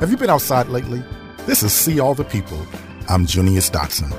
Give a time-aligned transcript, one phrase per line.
[0.00, 1.02] Have you been outside lately?
[1.46, 2.66] This is See All the People.
[3.08, 4.10] I'm Junius Dotson.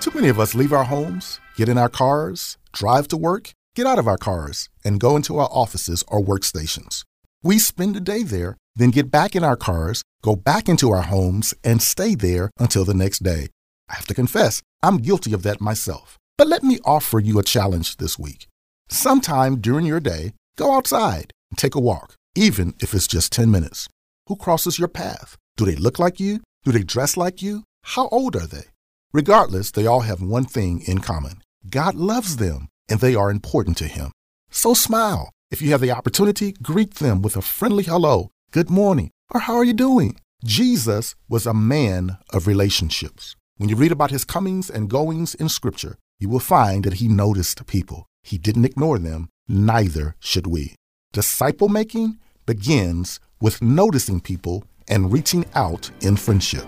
[0.00, 3.86] Too many of us leave our homes, get in our cars, drive to work, get
[3.86, 7.04] out of our cars, and go into our offices or workstations.
[7.42, 11.02] We spend a day there, then get back in our cars, go back into our
[11.02, 13.48] homes, and stay there until the next day.
[13.90, 16.16] I have to confess, I'm guilty of that myself.
[16.38, 18.46] But let me offer you a challenge this week.
[18.88, 23.88] Sometime during your day, go outside take a walk, even if it's just 10 minutes.
[24.26, 25.36] Who crosses your path?
[25.56, 26.40] Do they look like you?
[26.64, 27.64] Do they dress like you?
[27.84, 28.64] How old are they?
[29.12, 33.76] Regardless, they all have one thing in common God loves them, and they are important
[33.78, 34.12] to Him.
[34.50, 35.30] So smile.
[35.50, 39.54] If you have the opportunity, greet them with a friendly hello, good morning, or how
[39.54, 40.16] are you doing?
[40.44, 43.36] Jesus was a man of relationships.
[43.56, 47.08] When you read about his comings and goings in Scripture, you will find that he
[47.08, 48.06] noticed people.
[48.22, 50.74] He didn't ignore them, neither should we.
[51.14, 56.66] Disciple making begins with noticing people and reaching out in friendship.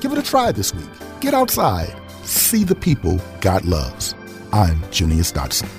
[0.00, 0.90] Give it a try this week.
[1.20, 4.16] Get outside, see the people God loves.
[4.52, 5.70] I'm Junius Dotson.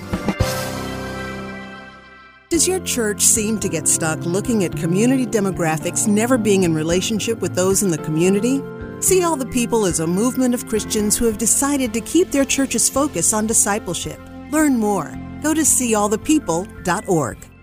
[2.48, 7.42] Does your church seem to get stuck looking at community demographics never being in relationship
[7.42, 8.64] with those in the community?
[9.02, 12.46] See All the People is a movement of Christians who have decided to keep their
[12.46, 14.22] church's focus on discipleship.
[14.52, 15.14] Learn more.
[15.44, 17.55] Go to seeallthepeople.org.